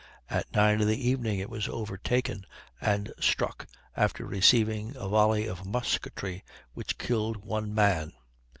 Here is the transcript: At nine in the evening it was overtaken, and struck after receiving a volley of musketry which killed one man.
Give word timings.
At 0.31 0.51
nine 0.51 0.81
in 0.81 0.87
the 0.87 1.07
evening 1.09 1.37
it 1.37 1.47
was 1.51 1.67
overtaken, 1.67 2.47
and 2.81 3.13
struck 3.19 3.67
after 3.95 4.25
receiving 4.25 4.95
a 4.95 5.07
volley 5.07 5.45
of 5.45 5.63
musketry 5.63 6.43
which 6.73 6.97
killed 6.97 7.45
one 7.45 7.71
man. 7.75 8.11